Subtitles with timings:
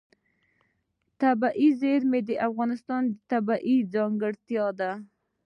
[1.21, 4.91] طبیعي زیرمې د افغانستان یوه طبیعي ځانګړتیا ده.